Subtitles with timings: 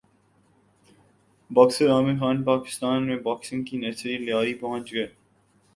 [1.51, 5.07] boxer Aamir Khan Pakistan میں boxing کی nursery Lyari پہنچ گئے